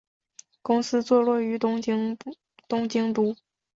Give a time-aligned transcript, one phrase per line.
[0.63, 2.15] 公司坐落于东京
[3.13, 3.35] 都。